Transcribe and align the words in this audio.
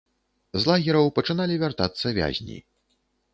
З 0.61 0.71
лагераў 0.71 1.09
пачыналі 1.17 1.59
вяртацца 1.65 2.15
вязні. 2.21 2.57